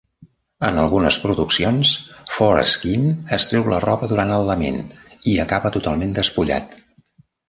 En 0.67 0.77
algunes 0.83 1.15
produccions, 1.25 1.91
Foreskin 2.37 3.05
es 3.37 3.45
treu 3.51 3.67
la 3.73 3.81
roba 3.83 4.09
durant 4.13 4.33
el 4.39 4.49
lament 4.53 4.81
i 5.33 5.37
acaba 5.45 5.73
totalment 5.77 6.17
despullat. 6.21 6.75